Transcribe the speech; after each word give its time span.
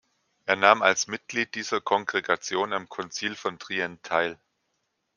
Er 0.47 0.55
nahm 0.55 0.81
als 0.81 1.05
Mitglied 1.05 1.53
dieser 1.53 1.79
Kongregation 1.79 2.73
am 2.73 2.89
Konzil 2.89 3.35
von 3.35 3.59
Trient 3.59 4.01
teil. 4.01 4.39